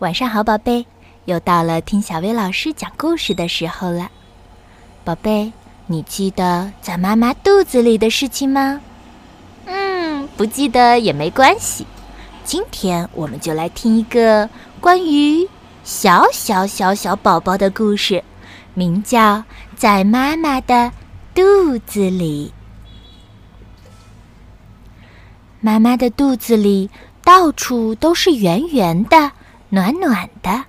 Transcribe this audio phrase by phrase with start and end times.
[0.00, 0.84] 晚上好，宝贝，
[1.24, 4.10] 又到了听小薇老师讲故事的时候了。
[5.04, 5.52] 宝贝，
[5.86, 8.80] 你记得在妈妈肚子里的事情吗？
[9.66, 11.86] 嗯，不记得也没关系。
[12.44, 15.48] 今天我们就来听一个关于
[15.84, 18.24] 小小小小宝宝的故事，
[18.74, 19.36] 名叫
[19.76, 20.90] 《在妈妈的
[21.32, 22.52] 肚子里》。
[25.60, 26.90] 妈妈的肚子里
[27.22, 29.30] 到处都是圆圆的。
[29.74, 30.66] 暖暖的，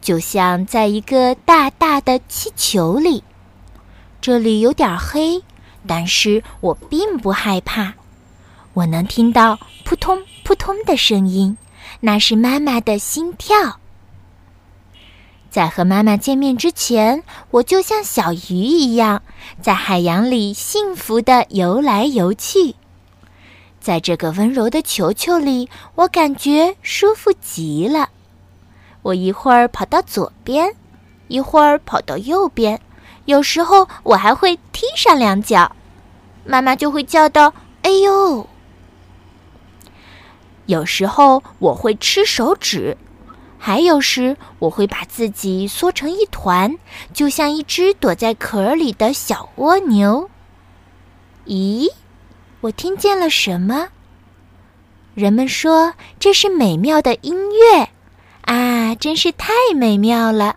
[0.00, 3.22] 就像在一个大大的气球里。
[4.20, 5.40] 这里有点黑，
[5.86, 7.94] 但是我并不害怕。
[8.74, 11.56] 我能听到扑通扑通的声音，
[12.00, 13.78] 那是妈妈的心跳。
[15.48, 19.22] 在和妈妈见面之前，我就像小鱼一样，
[19.62, 22.74] 在海洋里幸福的游来游去。
[23.80, 28.08] 在这个温柔的球球里，我感觉舒服极了。
[29.06, 30.74] 我一会儿跑到左边，
[31.28, 32.80] 一会儿跑到右边，
[33.26, 35.76] 有时候我还会踢上两脚，
[36.44, 38.48] 妈妈就会叫道：“哎呦！”
[40.66, 42.96] 有时候我会吃手指，
[43.58, 46.76] 还有时我会把自己缩成一团，
[47.14, 50.28] 就像一只躲在壳里的小蜗牛。
[51.46, 51.92] 咦，
[52.60, 53.90] 我听见了什么？
[55.14, 57.90] 人们说这是美妙的音乐。
[58.46, 60.56] 啊，真是太美妙了！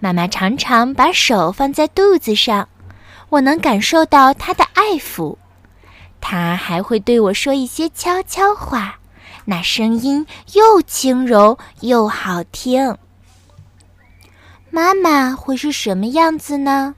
[0.00, 2.68] 妈妈常常把手放在肚子上，
[3.28, 5.36] 我能感受到她的爱抚。
[6.20, 8.98] 她还会对我说一些悄悄话，
[9.44, 12.96] 那声音又轻柔又好听。
[14.70, 16.94] 妈妈会是什么样子呢？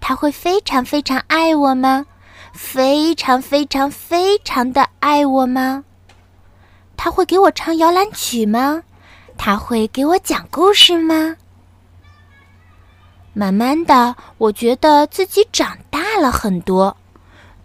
[0.00, 2.06] 她会非常非常爱我吗？
[2.52, 5.84] 非常非常非常的爱我吗？
[6.98, 8.82] 他会给我唱摇篮曲吗？
[9.38, 11.36] 他会给我讲故事吗？
[13.32, 16.96] 慢慢的，我觉得自己长大了很多。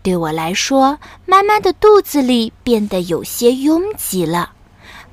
[0.04, 4.52] 对我来说，妈妈的肚子里变得有些拥挤了。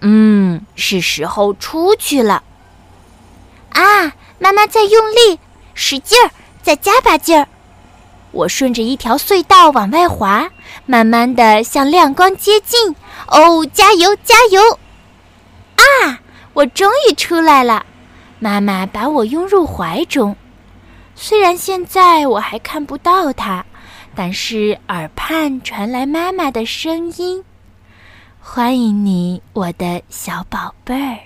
[0.01, 2.43] 嗯，是时候出去了。
[3.71, 5.41] 啊，妈妈在用力，
[5.73, 6.31] 使劲儿，
[6.63, 7.49] 再加把劲儿。
[8.33, 10.51] 我顺着一条隧道往外滑，
[10.87, 12.95] 慢慢的向亮光接近。
[13.29, 14.61] 哦，加油，加油！
[15.77, 16.21] 啊，
[16.53, 17.85] 我终于出来了！
[18.39, 20.35] 妈妈把我拥入怀中。
[21.15, 23.65] 虽然现在我还看不到她，
[24.15, 27.45] 但是耳畔传来妈妈的声音
[28.41, 31.19] ：“欢迎你，我的小宝贝儿。”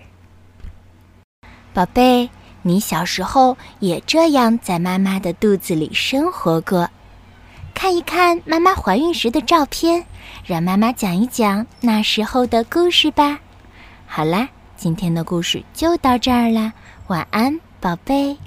[1.72, 2.28] 宝贝，
[2.62, 6.88] 你小时候也这样在妈妈的肚子里生活过？
[7.84, 10.06] 看一看妈妈怀孕时的照片，
[10.46, 13.38] 让妈妈讲一讲那时候的故事吧。
[14.06, 16.72] 好啦，今天的故事就到这儿啦，
[17.08, 18.38] 晚安，宝贝。